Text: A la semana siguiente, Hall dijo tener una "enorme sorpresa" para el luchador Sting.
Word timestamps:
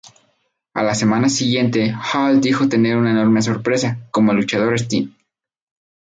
A 0.73 0.81
la 0.81 0.95
semana 0.95 1.29
siguiente, 1.29 1.93
Hall 1.93 2.41
dijo 2.41 2.67
tener 2.67 2.97
una 2.97 3.11
"enorme 3.11 3.43
sorpresa" 3.43 3.99
para 4.11 4.31
el 4.31 4.37
luchador 4.37 4.73
Sting. 4.73 5.09